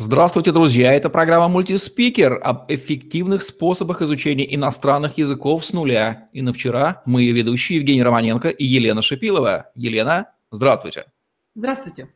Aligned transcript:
Здравствуйте, 0.00 0.52
друзья! 0.52 0.92
Это 0.92 1.10
программа 1.10 1.48
«Мультиспикер» 1.48 2.38
об 2.40 2.70
эффективных 2.70 3.42
способах 3.42 4.00
изучения 4.00 4.54
иностранных 4.54 5.18
языков 5.18 5.66
с 5.66 5.72
нуля. 5.72 6.28
И 6.32 6.40
на 6.40 6.52
вчера 6.52 7.02
мы 7.04 7.26
ведущие 7.26 7.78
Евгений 7.78 8.04
Романенко 8.04 8.48
и 8.48 8.64
Елена 8.64 9.02
Шипилова. 9.02 9.72
Елена, 9.74 10.30
здравствуйте! 10.52 11.06
Здравствуйте! 11.56 12.10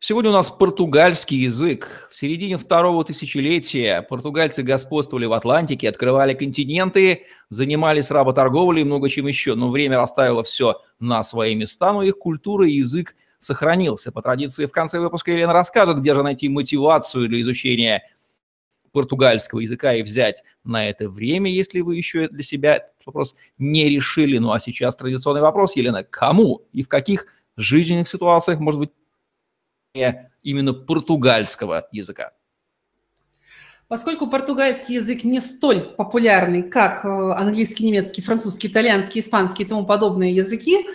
Сегодня 0.00 0.28
у 0.28 0.34
нас 0.34 0.50
португальский 0.50 1.38
язык. 1.38 2.10
В 2.12 2.16
середине 2.16 2.58
второго 2.58 3.02
тысячелетия 3.06 4.02
португальцы 4.02 4.62
господствовали 4.62 5.24
в 5.24 5.32
Атлантике, 5.32 5.88
открывали 5.88 6.34
континенты, 6.34 7.22
занимались 7.48 8.10
работорговлей 8.10 8.82
и 8.82 8.84
много 8.84 9.08
чем 9.08 9.26
еще. 9.28 9.54
Но 9.54 9.70
время 9.70 9.96
расставило 9.96 10.42
все 10.42 10.82
на 11.00 11.22
свои 11.22 11.54
места, 11.54 11.94
но 11.94 12.02
их 12.02 12.18
культура 12.18 12.68
и 12.68 12.72
язык– 12.74 13.16
сохранился. 13.38 14.12
По 14.12 14.22
традиции 14.22 14.66
в 14.66 14.72
конце 14.72 14.98
выпуска 14.98 15.30
Елена 15.30 15.52
расскажет, 15.52 16.00
где 16.00 16.14
же 16.14 16.22
найти 16.22 16.48
мотивацию 16.48 17.28
для 17.28 17.40
изучения 17.40 18.02
португальского 18.92 19.60
языка 19.60 19.94
и 19.94 20.02
взять 20.02 20.42
на 20.64 20.88
это 20.88 21.08
время, 21.08 21.50
если 21.50 21.80
вы 21.80 21.96
еще 21.96 22.28
для 22.28 22.42
себя 22.42 22.76
этот 22.76 23.06
вопрос 23.06 23.36
не 23.58 23.88
решили. 23.88 24.38
Ну 24.38 24.52
а 24.52 24.60
сейчас 24.60 24.96
традиционный 24.96 25.40
вопрос, 25.40 25.76
Елена, 25.76 26.02
кому 26.04 26.62
и 26.72 26.82
в 26.82 26.88
каких 26.88 27.26
жизненных 27.56 28.08
ситуациях 28.08 28.60
может 28.60 28.80
быть 28.80 28.90
именно 30.42 30.72
португальского 30.72 31.88
языка? 31.92 32.32
Поскольку 33.88 34.26
португальский 34.26 34.96
язык 34.96 35.24
не 35.24 35.40
столь 35.40 35.80
популярный, 35.80 36.62
как 36.62 37.06
э, 37.06 37.08
английский, 37.08 37.86
немецкий, 37.86 38.20
французский, 38.20 38.68
итальянский, 38.68 39.22
испанский 39.22 39.62
и 39.62 39.66
тому 39.66 39.86
подобные 39.86 40.34
языки, 40.34 40.86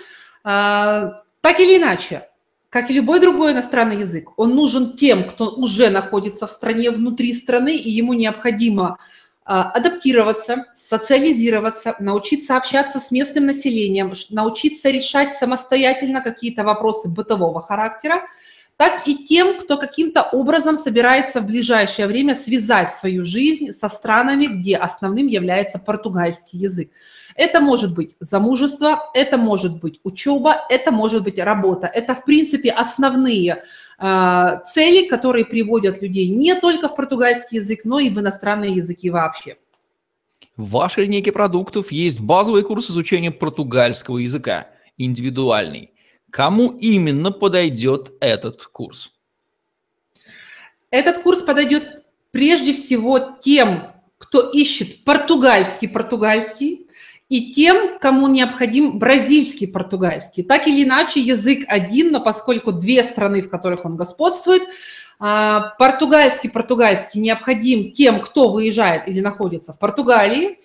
а, 0.43 1.23
так 1.41 1.59
или 1.59 1.77
иначе, 1.79 2.27
как 2.73 2.89
и 2.89 2.93
любой 2.93 3.19
другой 3.19 3.51
иностранный 3.51 3.99
язык, 3.99 4.31
он 4.35 4.55
нужен 4.55 4.97
тем, 4.97 5.25
кто 5.25 5.53
уже 5.53 5.91
находится 5.91 6.47
в 6.47 6.49
стране, 6.49 6.89
внутри 6.89 7.31
страны, 7.35 7.75
и 7.75 7.87
ему 7.91 8.13
необходимо 8.13 8.97
а, 9.45 9.69
адаптироваться, 9.69 10.65
социализироваться, 10.75 11.95
научиться 11.99 12.57
общаться 12.57 12.99
с 12.99 13.11
местным 13.11 13.45
населением, 13.45 14.13
научиться 14.31 14.89
решать 14.89 15.35
самостоятельно 15.35 16.21
какие-то 16.21 16.63
вопросы 16.63 17.09
бытового 17.09 17.61
характера, 17.61 18.23
так 18.83 19.07
и 19.07 19.23
тем, 19.23 19.57
кто 19.59 19.77
каким-то 19.77 20.23
образом 20.23 20.75
собирается 20.75 21.39
в 21.39 21.45
ближайшее 21.45 22.05
время 22.05 22.35
связать 22.35 22.91
свою 22.91 23.23
жизнь 23.23 23.71
со 23.71 23.87
странами, 23.87 24.47
где 24.47 24.75
основным 24.75 25.27
является 25.27 25.79
португальский 25.79 26.59
язык. 26.59 26.91
Это 27.35 27.61
может 27.61 27.95
быть 27.95 28.17
замужество, 28.19 29.09
это 29.13 29.37
может 29.37 29.79
быть 29.79 30.01
учеба, 30.03 30.65
это 30.69 30.91
может 30.91 31.23
быть 31.23 31.39
работа. 31.39 31.87
Это, 31.87 32.13
в 32.13 32.25
принципе, 32.25 32.71
основные 32.71 33.63
э, 33.99 34.59
цели, 34.67 35.07
которые 35.07 35.45
приводят 35.45 36.01
людей 36.01 36.27
не 36.27 36.53
только 36.53 36.89
в 36.89 36.95
португальский 36.97 37.59
язык, 37.59 37.85
но 37.85 37.99
и 37.99 38.09
в 38.09 38.19
иностранные 38.19 38.73
языки 38.73 39.09
вообще. 39.09 39.55
В 40.57 40.71
вашей 40.71 41.05
линейке 41.05 41.31
продуктов 41.31 41.93
есть 41.93 42.19
базовый 42.19 42.63
курс 42.63 42.91
изучения 42.91 43.31
португальского 43.31 44.17
языка, 44.17 44.67
индивидуальный. 44.97 45.92
Кому 46.33 46.69
именно 46.69 47.31
подойдет 47.31 48.13
этот 48.19 48.65
курс? 48.65 49.11
Этот 50.89 51.19
курс 51.19 51.43
подойдет 51.43 52.05
прежде 52.31 52.73
всего 52.73 53.37
тем, 53.39 53.91
кто 54.17 54.49
ищет 54.49 55.03
португальский-португальский, 55.03 56.87
и 57.29 57.53
тем, 57.53 57.99
кому 57.99 58.27
необходим 58.27 58.97
бразильский 58.97 59.67
португальский. 59.67 60.41
Так 60.41 60.67
или 60.67 60.83
иначе, 60.83 61.19
язык 61.21 61.65
один, 61.67 62.11
но 62.11 62.19
поскольку 62.19 62.71
две 62.71 63.03
страны, 63.03 63.43
в 63.43 63.49
которых 63.49 63.85
он 63.85 63.95
господствует, 63.95 64.63
а, 65.19 65.75
португальский 65.77 66.49
португальский 66.49 67.21
необходим 67.21 67.91
тем, 67.91 68.19
кто 68.21 68.49
выезжает 68.49 69.07
или 69.07 69.19
находится 69.19 69.71
в 69.71 69.77
Португалии, 69.77 70.57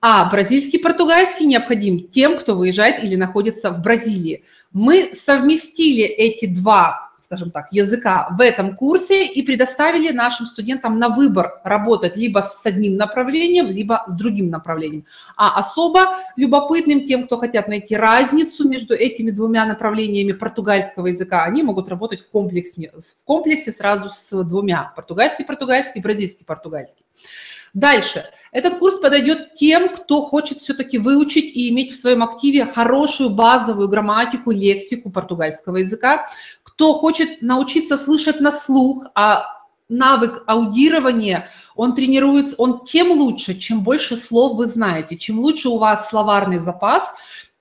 а 0.00 0.28
бразильский 0.30 0.78
португальский 0.78 1.46
необходим 1.46 2.08
тем, 2.08 2.38
кто 2.38 2.54
выезжает 2.54 3.02
или 3.02 3.16
находится 3.16 3.70
в 3.70 3.82
Бразилии. 3.82 4.44
Мы 4.72 5.12
совместили 5.14 6.04
эти 6.04 6.46
два 6.46 7.08
скажем 7.18 7.50
так, 7.50 7.72
языка 7.72 8.28
в 8.30 8.40
этом 8.40 8.76
курсе 8.76 9.26
и 9.26 9.42
предоставили 9.42 10.12
нашим 10.12 10.46
студентам 10.46 10.98
на 10.98 11.08
выбор 11.08 11.60
работать 11.64 12.16
либо 12.16 12.40
с 12.40 12.64
одним 12.64 12.94
направлением, 12.94 13.66
либо 13.66 14.04
с 14.06 14.14
другим 14.14 14.50
направлением. 14.50 15.04
А 15.36 15.58
особо 15.58 16.16
любопытным 16.36 17.04
тем, 17.04 17.24
кто 17.24 17.36
хотят 17.36 17.68
найти 17.68 17.96
разницу 17.96 18.68
между 18.68 18.94
этими 18.94 19.30
двумя 19.30 19.66
направлениями 19.66 20.32
португальского 20.32 21.08
языка, 21.08 21.44
они 21.44 21.62
могут 21.62 21.88
работать 21.88 22.20
в 22.20 22.30
комплексе, 22.30 22.92
в 22.96 23.24
комплексе 23.24 23.72
сразу 23.72 24.10
с 24.10 24.44
двумя, 24.44 24.92
португальский, 24.94 25.44
португальский, 25.44 26.00
бразильский, 26.00 26.46
португальский. 26.46 27.04
Дальше. 27.74 28.24
Этот 28.50 28.78
курс 28.78 28.98
подойдет 28.98 29.54
тем, 29.54 29.90
кто 29.90 30.22
хочет 30.22 30.58
все-таки 30.58 30.98
выучить 30.98 31.44
и 31.44 31.68
иметь 31.68 31.92
в 31.92 32.00
своем 32.00 32.22
активе 32.22 32.64
хорошую 32.64 33.30
базовую 33.30 33.88
грамматику, 33.88 34.50
лексику 34.50 35.10
португальского 35.10 35.78
языка, 35.78 36.26
кто 36.62 36.94
хочет 36.94 37.42
научиться 37.42 37.96
слышать 37.96 38.40
на 38.40 38.52
слух, 38.52 39.06
а 39.14 39.44
навык 39.88 40.44
аудирования, 40.46 41.48
он 41.74 41.94
тренируется, 41.94 42.56
он 42.58 42.84
тем 42.84 43.10
лучше, 43.12 43.54
чем 43.54 43.82
больше 43.82 44.16
слов 44.16 44.56
вы 44.56 44.66
знаете, 44.66 45.16
чем 45.16 45.40
лучше 45.40 45.68
у 45.68 45.78
вас 45.78 46.08
словарный 46.08 46.58
запас, 46.58 47.12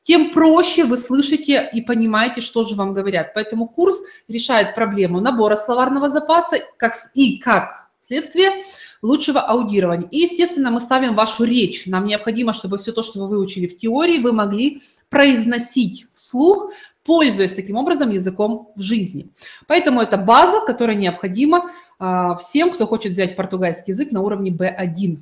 тем 0.03 0.31
проще 0.31 0.85
вы 0.85 0.97
слышите 0.97 1.69
и 1.73 1.81
понимаете, 1.81 2.39
что 2.39 2.63
же 2.63 2.75
вам 2.75 2.93
говорят. 2.93 3.33
Поэтому 3.33 3.67
курс 3.67 4.01
решает 4.29 4.73
проблему 4.73 5.19
набора 5.19 5.57
словарного 5.57 6.09
запаса 6.09 6.59
как, 6.77 6.93
и 7.13 7.39
как 7.39 7.89
следствие– 8.01 8.51
лучшего 9.01 9.41
аудирования. 9.41 10.07
И, 10.11 10.19
естественно, 10.19 10.71
мы 10.71 10.79
ставим 10.79 11.15
вашу 11.15 11.43
речь. 11.43 11.85
Нам 11.85 12.05
необходимо, 12.05 12.53
чтобы 12.53 12.77
все 12.77 12.91
то, 12.91 13.03
что 13.03 13.19
вы 13.19 13.27
выучили 13.27 13.67
в 13.67 13.77
теории, 13.77 14.19
вы 14.19 14.33
могли 14.33 14.81
произносить 15.09 16.05
вслух, 16.13 16.71
пользуясь 17.05 17.53
таким 17.53 17.77
образом 17.77 18.11
языком 18.11 18.71
в 18.75 18.81
жизни. 18.81 19.27
Поэтому 19.67 20.01
это 20.01 20.17
база, 20.17 20.59
которая 20.65 20.97
необходима 20.97 21.71
а, 21.99 22.35
всем, 22.35 22.71
кто 22.71 22.85
хочет 22.85 23.13
взять 23.13 23.35
португальский 23.35 23.93
язык 23.93 24.11
на 24.11 24.21
уровне 24.21 24.51
B1. 24.51 25.17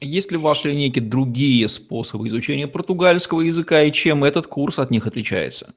Есть 0.00 0.32
ли 0.32 0.36
в 0.36 0.42
вашей 0.42 0.72
линейке 0.72 1.00
другие 1.00 1.68
способы 1.68 2.28
изучения 2.28 2.66
португальского 2.66 3.40
языка 3.40 3.82
и 3.82 3.92
чем 3.92 4.24
этот 4.24 4.46
курс 4.46 4.78
от 4.78 4.90
них 4.90 5.06
отличается? 5.06 5.74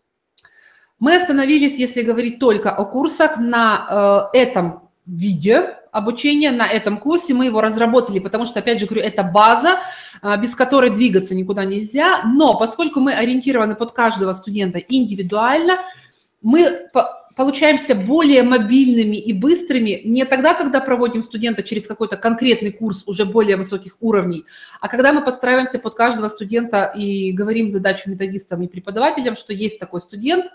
Мы 1.00 1.16
остановились, 1.16 1.78
если 1.78 2.02
говорить 2.02 2.40
только 2.40 2.72
о 2.72 2.86
курсах, 2.86 3.38
на 3.38 4.31
э, 4.34 4.38
этом 4.38 4.90
виде 5.06 5.78
обучения 5.95 6.51
на 6.51 6.67
этом 6.67 6.97
курсе. 6.97 7.33
Мы 7.33 7.45
его 7.45 7.61
разработали, 7.61 8.19
потому 8.19 8.45
что, 8.45 8.59
опять 8.59 8.79
же 8.79 8.85
говорю, 8.85 9.03
это 9.03 9.23
база, 9.23 9.79
а, 10.22 10.35
без 10.38 10.53
которой 10.53 10.89
двигаться 10.89 11.33
никуда 11.33 11.63
нельзя. 11.63 12.23
Но 12.25 12.57
поскольку 12.57 13.00
мы 13.00 13.13
ориентированы 13.13 13.75
под 13.75 13.94
каждого 13.94 14.33
студента 14.33 14.78
индивидуально, 14.79 15.79
мы 16.41 16.89
получаемся 17.35 17.95
более 17.95 18.44
мобильными 18.44 19.17
и 19.17 19.33
быстрыми 19.33 20.01
не 20.03 20.25
тогда, 20.25 20.53
когда 20.53 20.79
проводим 20.81 21.23
студента 21.23 21.63
через 21.63 21.88
какой-то 21.88 22.17
конкретный 22.17 22.72
курс 22.72 23.03
уже 23.07 23.25
более 23.25 23.57
высоких 23.57 23.97
уровней, 24.00 24.45
а 24.81 24.88
когда 24.88 25.12
мы 25.12 25.23
подстраиваемся 25.23 25.79
под 25.79 25.95
каждого 25.95 26.29
студента 26.29 26.94
и 26.95 27.31
говорим 27.31 27.69
задачу 27.69 28.09
методистам 28.09 28.62
и 28.63 28.67
преподавателям, 28.67 29.35
что 29.35 29.53
есть 29.53 29.79
такой 29.79 30.01
студент, 30.01 30.45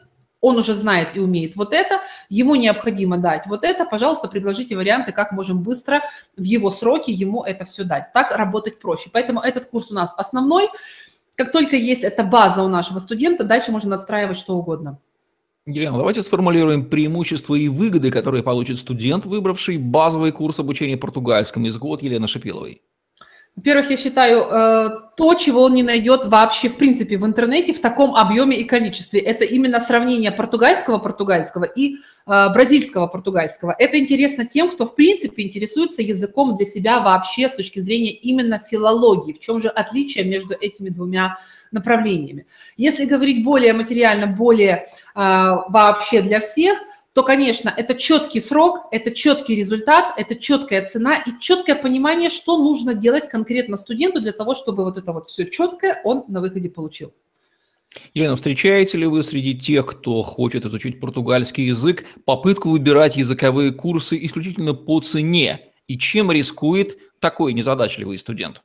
он 0.41 0.57
уже 0.57 0.75
знает 0.75 1.17
и 1.17 1.21
умеет 1.21 1.57
вот 1.57 1.73
это, 1.73 2.01
ему 2.29 2.55
необходимо 2.55 3.19
дать 3.19 3.47
вот 3.47 3.65
это, 3.65 3.85
пожалуйста, 3.85 4.29
предложите 4.29 4.77
варианты, 4.77 5.13
как 5.13 5.33
можем 5.33 5.63
быстро 5.63 6.03
в 6.37 6.43
его 6.43 6.71
сроки 6.71 7.11
ему 7.11 7.43
это 7.43 7.65
все 7.65 7.85
дать. 7.85 8.13
Так 8.13 8.37
работать 8.37 8.79
проще. 8.79 9.11
Поэтому 9.13 9.41
этот 9.41 9.67
курс 9.67 9.91
у 9.91 9.95
нас 9.95 10.15
основной. 10.17 10.69
Как 11.37 11.53
только 11.53 11.77
есть 11.77 12.05
эта 12.05 12.23
база 12.23 12.63
у 12.63 12.69
нашего 12.69 12.99
студента, 12.99 13.45
дальше 13.45 13.71
можно 13.71 13.97
отстраивать 13.97 14.39
что 14.39 14.57
угодно. 14.57 14.99
Елена, 15.67 15.99
давайте 15.99 16.23
сформулируем 16.23 16.87
преимущества 16.87 17.55
и 17.55 17.69
выгоды, 17.69 18.11
которые 18.11 18.43
получит 18.43 18.79
студент, 18.79 19.27
выбравший 19.27 19.77
базовый 19.77 20.33
курс 20.33 20.59
обучения 20.59 20.97
португальскому 20.97 21.67
языку 21.67 21.93
от 21.93 22.03
Елены 22.03 22.27
Шапиловой. 22.27 22.83
Во-первых, 23.61 23.91
я 23.91 23.97
считаю, 23.99 24.41
э, 24.41 24.89
то, 25.19 25.35
чего 25.35 25.65
он 25.65 25.75
не 25.75 25.83
найдет 25.83 26.25
вообще, 26.25 26.71
в 26.71 26.77
принципе, 26.77 27.19
в 27.19 27.27
интернете 27.27 27.75
в 27.75 27.81
таком 27.81 28.17
объеме 28.17 28.57
и 28.57 28.65
количестве. 28.65 29.21
Это 29.21 29.45
именно 29.45 29.81
сравнение 29.81 30.31
португальского-португальского 30.31 31.65
и 31.65 31.97
э, 31.97 31.99
бразильского-португальского. 32.27 33.77
Это 33.79 33.99
интересно 33.99 34.47
тем, 34.47 34.71
кто, 34.71 34.87
в 34.87 34.95
принципе, 34.95 35.43
интересуется 35.43 36.01
языком 36.01 36.57
для 36.57 36.65
себя 36.65 37.01
вообще 37.01 37.51
с 37.51 37.55
точки 37.55 37.81
зрения 37.81 38.13
именно 38.13 38.59
филологии. 38.59 39.35
В 39.35 39.41
чем 39.41 39.61
же 39.61 39.69
отличие 39.69 40.25
между 40.25 40.55
этими 40.55 40.89
двумя 40.89 41.37
направлениями? 41.71 42.47
Если 42.79 43.05
говорить 43.05 43.45
более 43.45 43.75
материально, 43.75 44.27
более 44.27 44.73
э, 44.73 44.87
вообще 45.15 46.23
для 46.23 46.41
всех– 46.41 46.79
то, 47.13 47.25
конечно, 47.25 47.73
это 47.77 47.95
четкий 47.95 48.41
срок, 48.41 48.87
это 48.93 49.11
четкий 49.11 49.57
результат, 49.57 50.15
это 50.17 50.37
четкая 50.37 50.85
цена 50.85 51.17
и 51.17 51.33
четкое 51.41 51.75
понимание, 51.75 52.31
что 52.31 52.57
нужно 52.57 52.95
делать 52.95 53.29
конкретно 53.29 53.77
студенту 53.77 54.21
для 54.21 54.33
того, 54.33 54.55
чтобы 54.55 54.85
вот 54.85 54.97
это 54.97 55.13
вот 55.13 55.27
все 55.27 55.47
четкое 55.47 56.01
он 56.05 56.25
на 56.29 56.41
выходе 56.41 56.69
получил. 56.69 57.13
Елена, 58.15 58.37
встречаете 58.37 58.99
ли 58.99 59.07
вы 59.07 59.25
среди 59.25 59.59
тех, 59.59 59.87
кто 59.87 60.23
хочет 60.23 60.65
изучить 60.65 61.01
португальский 61.01 61.67
язык, 61.67 62.05
попытку 62.25 62.69
выбирать 62.69 63.17
языковые 63.17 63.73
курсы 63.73 64.17
исключительно 64.25 64.75
по 64.75 65.01
цене? 65.01 65.73
И 65.89 65.99
чем 65.99 66.31
рискует 66.31 66.97
такой 67.19 67.53
незадачливый 67.53 68.17
студент? 68.19 68.63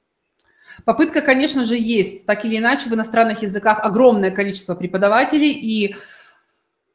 Попытка, 0.83 1.21
конечно 1.21 1.65
же, 1.65 1.75
есть. 1.75 2.27
Так 2.27 2.45
или 2.45 2.57
иначе, 2.57 2.89
в 2.89 2.93
иностранных 2.93 3.41
языках 3.41 3.79
огромное 3.83 4.29
количество 4.29 4.75
преподавателей, 4.75 5.51
и 5.51 5.95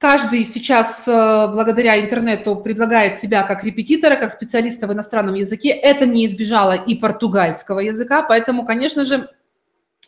каждый 0.00 0.46
сейчас 0.46 1.06
э, 1.06 1.48
благодаря 1.52 2.00
интернету 2.00 2.56
предлагает 2.56 3.18
себя 3.18 3.42
как 3.42 3.62
репетитора, 3.62 4.16
как 4.16 4.32
специалиста 4.32 4.86
в 4.86 4.92
иностранном 4.92 5.34
языке. 5.34 5.68
Это 5.68 6.06
не 6.06 6.24
избежало 6.24 6.72
и 6.72 6.94
португальского 6.94 7.80
языка, 7.80 8.22
поэтому, 8.22 8.64
конечно 8.64 9.04
же, 9.04 9.28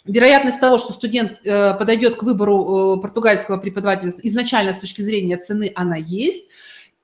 вероятность 0.06 0.60
того, 0.60 0.78
что 0.78 0.94
студент 0.94 1.40
э, 1.44 1.74
подойдет 1.74 2.16
к 2.16 2.22
выбору 2.22 2.96
э, 2.96 3.02
португальского 3.02 3.58
преподавателя 3.58 4.12
изначально 4.22 4.72
с 4.72 4.78
точки 4.78 5.02
зрения 5.02 5.36
цены, 5.36 5.70
она 5.74 5.96
есть. 5.96 6.48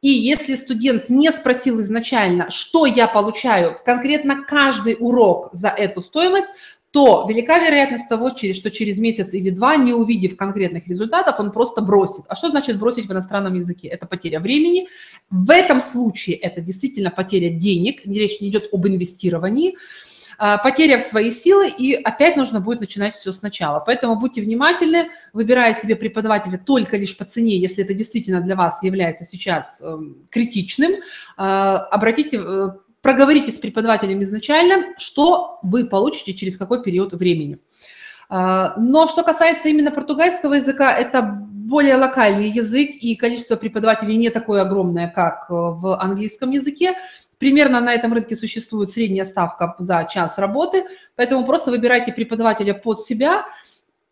И 0.00 0.08
если 0.08 0.54
студент 0.54 1.10
не 1.10 1.30
спросил 1.30 1.80
изначально, 1.82 2.50
что 2.50 2.86
я 2.86 3.06
получаю 3.06 3.76
конкретно 3.84 4.44
каждый 4.44 4.96
урок 4.98 5.50
за 5.52 5.68
эту 5.68 6.00
стоимость, 6.00 6.48
то 6.90 7.26
велика 7.28 7.58
вероятность 7.58 8.08
того, 8.08 8.30
что 8.30 8.70
через 8.70 8.98
месяц 8.98 9.34
или 9.34 9.50
два, 9.50 9.76
не 9.76 9.92
увидев 9.92 10.36
конкретных 10.36 10.88
результатов, 10.88 11.36
он 11.38 11.52
просто 11.52 11.82
бросит. 11.82 12.24
А 12.28 12.34
что 12.34 12.48
значит 12.48 12.78
бросить 12.78 13.06
в 13.06 13.12
иностранном 13.12 13.54
языке? 13.54 13.88
Это 13.88 14.06
потеря 14.06 14.40
времени. 14.40 14.88
В 15.30 15.50
этом 15.50 15.80
случае 15.80 16.36
это 16.36 16.60
действительно 16.60 17.10
потеря 17.10 17.50
денег, 17.50 18.06
речь 18.06 18.40
не 18.40 18.48
идет 18.48 18.68
об 18.72 18.86
инвестировании. 18.86 19.76
А, 20.40 20.56
потеря 20.56 20.98
в 20.98 21.02
свои 21.02 21.32
силы, 21.32 21.68
и 21.68 21.94
опять 21.94 22.36
нужно 22.36 22.60
будет 22.60 22.78
начинать 22.78 23.12
все 23.12 23.32
сначала. 23.32 23.80
Поэтому 23.80 24.14
будьте 24.14 24.40
внимательны, 24.40 25.08
выбирая 25.32 25.74
себе 25.74 25.96
преподавателя 25.96 26.58
только 26.58 26.96
лишь 26.96 27.18
по 27.18 27.24
цене, 27.24 27.58
если 27.58 27.82
это 27.82 27.92
действительно 27.92 28.40
для 28.40 28.54
вас 28.54 28.80
является 28.84 29.24
сейчас 29.24 29.82
эм, 29.82 30.16
критичным, 30.30 30.92
а, 31.36 31.78
обратите, 31.90 32.40
э, 32.40 32.68
проговорите 33.08 33.50
с 33.52 33.58
преподавателем 33.58 34.22
изначально, 34.22 34.92
что 34.98 35.60
вы 35.62 35.86
получите 35.86 36.34
через 36.34 36.58
какой 36.58 36.82
период 36.82 37.14
времени. 37.14 37.58
А, 38.28 38.74
но 38.76 39.06
что 39.06 39.22
касается 39.22 39.70
именно 39.70 39.90
португальского 39.90 40.52
языка, 40.52 40.94
это 40.94 41.22
более 41.22 41.96
локальный 41.96 42.50
язык, 42.50 42.90
и 43.00 43.16
количество 43.16 43.56
преподавателей 43.56 44.14
не 44.16 44.28
такое 44.28 44.60
огромное, 44.60 45.08
как 45.08 45.46
э, 45.48 45.54
в 45.54 45.98
английском 45.98 46.50
языке. 46.50 46.96
Примерно 47.38 47.80
на 47.80 47.94
этом 47.94 48.12
рынке 48.12 48.36
существует 48.36 48.90
средняя 48.90 49.24
ставка 49.24 49.74
за 49.78 50.06
час 50.10 50.36
работы, 50.36 50.84
поэтому 51.16 51.46
просто 51.46 51.70
выбирайте 51.70 52.12
преподавателя 52.12 52.74
под 52.74 53.00
себя. 53.00 53.46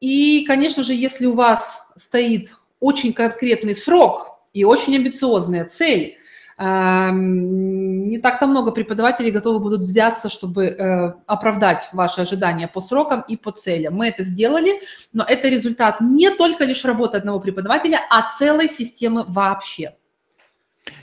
И, 0.00 0.42
конечно 0.46 0.82
же, 0.82 0.94
если 0.94 1.26
у 1.26 1.34
вас 1.34 1.86
стоит 1.96 2.48
очень 2.80 3.12
конкретный 3.12 3.74
срок 3.74 4.38
и 4.54 4.64
очень 4.64 4.96
амбициозная 4.96 5.66
цель, 5.66 6.16
не 6.58 8.18
так-то 8.18 8.46
много 8.46 8.72
преподавателей 8.72 9.30
готовы 9.30 9.58
будут 9.60 9.80
взяться, 9.80 10.30
чтобы 10.30 10.64
э, 10.64 11.12
оправдать 11.26 11.88
ваши 11.92 12.22
ожидания 12.22 12.66
по 12.66 12.80
срокам 12.80 13.22
и 13.28 13.36
по 13.36 13.52
целям. 13.52 13.94
Мы 13.94 14.08
это 14.08 14.22
сделали, 14.24 14.80
но 15.12 15.22
это 15.22 15.48
результат 15.48 16.00
не 16.00 16.30
только 16.30 16.64
лишь 16.64 16.84
работы 16.84 17.18
одного 17.18 17.40
преподавателя, 17.40 18.00
а 18.10 18.28
целой 18.30 18.68
системы 18.68 19.24
вообще. 19.28 19.96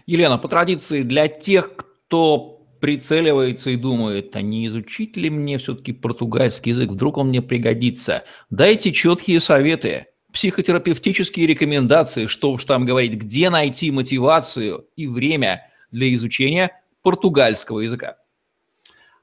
Елена, 0.07 0.37
по 0.39 0.47
традиции, 0.47 1.03
для 1.03 1.27
тех, 1.27 1.75
кто 1.75 1.93
кто 2.13 2.61
прицеливается 2.79 3.71
и 3.71 3.75
думает, 3.75 4.35
а 4.35 4.43
не 4.43 4.67
изучить 4.67 5.17
ли 5.17 5.31
мне 5.31 5.57
все-таки 5.57 5.93
португальский 5.93 6.73
язык, 6.73 6.91
вдруг 6.91 7.17
он 7.17 7.29
мне 7.29 7.41
пригодится. 7.41 8.23
Дайте 8.51 8.91
четкие 8.91 9.39
советы, 9.39 10.05
психотерапевтические 10.33 11.47
рекомендации, 11.47 12.25
что 12.25 12.51
уж 12.51 12.65
там 12.65 12.85
говорить, 12.85 13.13
где 13.13 13.49
найти 13.49 13.91
мотивацию 13.91 14.87
и 14.95 15.07
время 15.07 15.69
для 15.91 16.13
изучения 16.13 16.81
португальского 17.03 17.81
языка. 17.81 18.17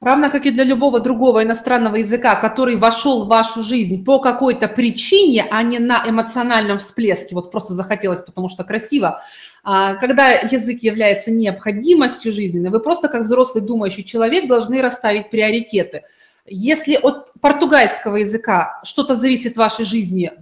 Равно 0.00 0.30
как 0.30 0.46
и 0.46 0.50
для 0.50 0.64
любого 0.64 0.98
другого 1.00 1.42
иностранного 1.44 1.96
языка, 1.96 2.34
который 2.34 2.76
вошел 2.76 3.24
в 3.24 3.28
вашу 3.28 3.62
жизнь 3.62 4.02
по 4.02 4.18
какой-то 4.18 4.66
причине, 4.66 5.46
а 5.50 5.62
не 5.62 5.78
на 5.78 6.08
эмоциональном 6.08 6.78
всплеске, 6.78 7.34
вот 7.34 7.52
просто 7.52 7.74
захотелось, 7.74 8.22
потому 8.22 8.48
что 8.48 8.64
красиво, 8.64 9.22
а, 9.62 9.96
когда 9.96 10.30
язык 10.30 10.82
является 10.82 11.30
необходимостью 11.30 12.32
жизненной, 12.32 12.70
вы 12.70 12.80
просто 12.80 13.08
как 13.08 13.22
взрослый 13.22 13.62
думающий 13.62 14.04
человек 14.04 14.48
должны 14.48 14.80
расставить 14.80 15.28
приоритеты. 15.28 16.04
Если 16.46 16.96
от 16.96 17.34
португальского 17.42 18.16
языка 18.16 18.80
что-то 18.84 19.14
зависит 19.14 19.54
в 19.54 19.58
вашей 19.58 19.84
жизни 19.84 20.32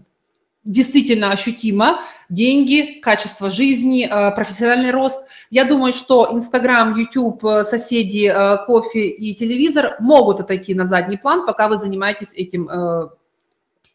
действительно 0.69 1.33
ощутимо, 1.33 2.03
деньги, 2.29 3.01
качество 3.01 3.49
жизни, 3.49 4.07
э, 4.07 4.31
профессиональный 4.35 4.91
рост, 4.91 5.27
я 5.51 5.65
думаю, 5.65 5.95
что 5.95 6.29
Инстаграм, 6.31 6.95
YouTube, 6.95 7.43
э, 7.45 7.65
соседи, 7.65 8.31
э, 8.31 8.65
кофе 8.67 9.09
и 9.09 9.35
телевизор 9.35 9.97
могут 9.99 10.41
отойти 10.41 10.75
на 10.75 10.87
задний 10.87 11.17
план, 11.17 11.47
пока 11.47 11.69
вы 11.69 11.79
занимаетесь 11.79 12.35
этим, 12.35 12.69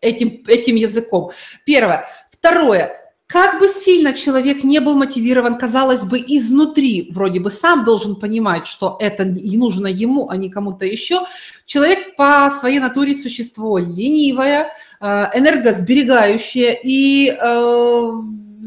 этим, 0.02 0.44
этим 0.48 0.76
языком. 0.76 1.32
Первое. 1.64 2.08
Второе 2.32 3.03
как 3.34 3.60
бы 3.60 3.68
сильно 3.68 4.14
человек 4.14 4.64
не 4.64 4.80
был 4.80 4.96
мотивирован, 4.96 5.58
казалось 5.58 6.06
бы, 6.06 6.20
изнутри, 6.20 7.10
вроде 7.12 7.40
бы 7.40 7.50
сам 7.50 7.84
должен 7.84 8.16
понимать, 8.16 8.68
что 8.68 8.96
это 9.00 9.24
и 9.24 9.58
нужно 9.58 9.88
ему, 9.88 10.30
а 10.30 10.38
не 10.38 10.52
кому-то 10.52 10.86
еще, 10.86 11.22
человек 11.66 12.16
по 12.16 12.54
своей 12.60 12.78
натуре 12.78 13.16
существо 13.16 13.80
ленивое, 13.80 14.72
э, 15.02 15.06
энергосберегающее, 15.34 16.80
и 16.84 17.32
э, 17.32 18.12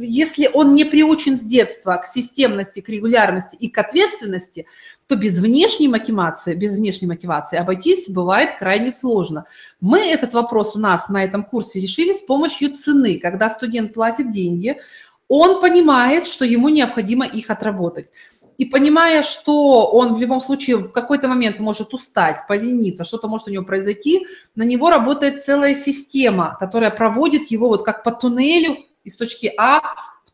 если 0.01 0.51
он 0.53 0.75
не 0.75 0.85
приучен 0.85 1.39
с 1.39 1.43
детства 1.43 1.99
к 1.99 2.07
системности, 2.07 2.81
к 2.81 2.89
регулярности 2.89 3.55
и 3.55 3.69
к 3.69 3.79
ответственности, 3.79 4.67
то 5.07 5.17
без 5.17 5.39
внешней 5.39 5.89
мотивации, 5.89 6.55
без 6.55 6.77
внешней 6.77 7.07
мотивации 7.07 7.59
обойтись 7.59 8.09
бывает 8.09 8.57
крайне 8.59 8.91
сложно. 8.91 9.47
Мы 9.81 10.01
этот 10.01 10.35
вопрос 10.35 10.75
у 10.75 10.79
нас 10.81 11.09
на 11.09 11.23
этом 11.23 11.45
курсе 11.45 11.81
решили 11.81 12.13
с 12.13 12.23
помощью 12.23 12.75
цены. 12.75 13.19
Когда 13.21 13.49
студент 13.49 13.95
платит 13.95 14.31
деньги, 14.31 14.81
он 15.29 15.61
понимает, 15.61 16.27
что 16.27 16.45
ему 16.45 16.69
необходимо 16.69 17.25
их 17.25 17.51
отработать. 17.51 18.09
И 18.59 18.65
понимая, 18.65 19.23
что 19.23 19.87
он 19.91 20.15
в 20.15 20.21
любом 20.21 20.41
случае 20.41 20.77
в 20.77 20.89
какой-то 20.91 21.29
момент 21.29 21.61
может 21.61 21.93
устать, 21.93 22.47
полениться, 22.49 23.05
что-то 23.05 23.29
может 23.29 23.49
у 23.49 23.51
него 23.51 23.65
произойти, 23.65 24.27
на 24.55 24.63
него 24.63 24.91
работает 24.91 25.45
целая 25.45 25.75
система, 25.75 26.57
которая 26.59 26.91
проводит 26.91 27.51
его 27.51 27.69
вот 27.69 27.85
как 27.85 28.03
по 28.03 28.13
туннелю 28.13 28.79
из 29.05 29.17
точки 29.17 29.53
А 29.59 29.83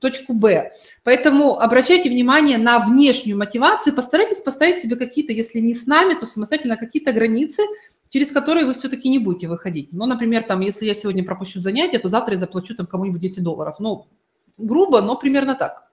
точку 0.02 0.34
Б. 0.34 0.72
Поэтому 1.04 1.58
обращайте 1.58 2.10
внимание 2.10 2.58
на 2.58 2.80
внешнюю 2.80 3.38
мотивацию, 3.38 3.94
постарайтесь 3.94 4.42
поставить 4.42 4.78
себе 4.78 4.96
какие-то, 4.96 5.32
если 5.32 5.60
не 5.60 5.74
с 5.74 5.86
нами, 5.86 6.14
то 6.14 6.26
самостоятельно 6.26 6.76
какие-то 6.76 7.12
границы, 7.12 7.62
через 8.10 8.30
которые 8.30 8.66
вы 8.66 8.74
все-таки 8.74 9.08
не 9.08 9.18
будете 9.18 9.48
выходить. 9.48 9.88
Ну, 9.92 10.04
например, 10.04 10.42
там, 10.42 10.60
если 10.60 10.84
я 10.84 10.94
сегодня 10.94 11.24
пропущу 11.24 11.60
занятие, 11.60 11.98
то 11.98 12.08
завтра 12.08 12.34
я 12.34 12.38
заплачу 12.38 12.74
там 12.74 12.86
кому-нибудь 12.86 13.20
10 13.20 13.42
долларов. 13.42 13.76
Ну, 13.78 14.08
грубо, 14.58 15.00
но 15.00 15.16
примерно 15.16 15.54
так. 15.54 15.88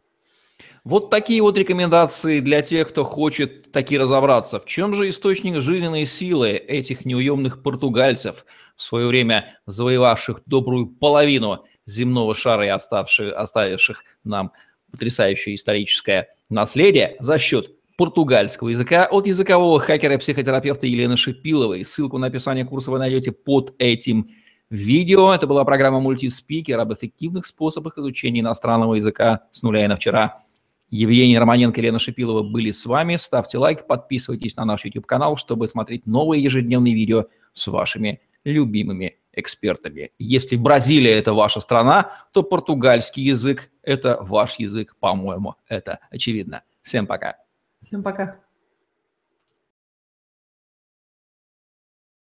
Вот 0.83 1.10
такие 1.10 1.41
вот 1.41 1.57
рекомендации 1.57 2.39
для 2.39 2.62
тех, 2.62 2.89
кто 2.89 3.03
хочет 3.03 3.72
таки 3.72 3.98
разобраться. 3.98 4.60
В 4.60 4.65
чем 4.65 4.93
же 4.93 5.10
источник 5.10 5.62
жизненной 5.62 6.05
силы 6.05 6.51
этих 6.51 7.05
неуемных 7.05 7.62
португальцев, 7.62 8.45
в 8.75 8.81
свое 8.81 9.07
время 9.07 9.60
завоевавших 9.65 10.41
добрую 10.45 10.88
половину 10.88 11.65
земного 11.89 12.36
шара 12.36 12.65
и 12.65 12.69
оставших, 12.69 13.36
оставивших 13.36 14.03
нам 14.24 14.51
потрясающее 14.91 15.55
историческое 15.55 16.29
наследие 16.50 17.15
за 17.19 17.38
счет 17.38 17.72
португальского 17.98 18.69
языка 18.69 19.08
от 19.12 19.27
языкового 19.27 19.79
хакера 19.79 20.15
и 20.15 20.17
психотерапевта 20.17 20.88
Елены 20.88 21.17
Шипиловой. 21.17 21.84
Ссылку 21.84 22.17
на 22.17 22.27
описание 22.27 22.65
курса 22.65 22.91
вы 22.91 23.00
найдете 23.00 23.31
под 23.31 23.75
этим 23.77 24.29
видео. 24.69 25.34
Это 25.34 25.48
была 25.48 25.65
программа 25.65 26.00
«Мультиспикер» 26.00 26.79
об 26.79 26.93
эффективных 26.93 27.46
способах 27.46 27.98
изучения 27.98 28.39
иностранного 28.39 28.96
языка 28.96 29.41
с 29.51 29.63
нуля 29.63 29.84
и 29.84 29.88
на 29.88 29.98
вчера. 29.98 30.43
Евгений 30.89 31.38
Романенко 31.38 31.79
и 31.81 31.84
Лена 31.84 32.00
Шипилова 32.00 32.41
были 32.41 32.72
с 32.72 32.86
вами. 32.86 33.17
Ставьте 33.17 33.58
лайк, 33.58 33.86
подписывайтесь 33.86 34.55
на 34.55 34.65
наш 34.65 34.86
YouTube-канал, 34.86 35.38
чтобы 35.38 35.67
смотреть 35.67 36.08
новые 36.08 36.41
ежедневные 36.41 36.96
видео 36.96 37.25
с 37.53 37.67
вашими 37.67 38.22
любимыми 38.43 39.18
экспертами. 39.39 40.12
Если 40.17 40.55
Бразилия– 40.55 41.17
это 41.19 41.34
ваша 41.34 41.62
страна, 41.62 42.12
то 42.31 42.43
португальский 42.43 43.24
язык– 43.24 43.69
это 43.84 44.17
ваш 44.22 44.60
язык, 44.60 44.96
по-моему. 45.00 45.55
Это 45.67 46.00
очевидно. 46.12 46.63
Всем 46.81 47.08
пока. 47.08 47.38
Всем 47.77 48.03
пока. 48.03 48.39